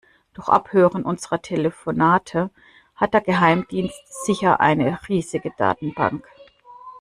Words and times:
Durch 0.33 0.49
Abhören 0.49 1.05
unserer 1.05 1.43
Telefonate 1.43 2.49
hat 2.95 3.13
der 3.13 3.21
Geheimdienst 3.21 4.01
sicher 4.25 4.59
eine 4.59 4.99
riesige 5.07 5.51
Datenbank. 5.57 6.27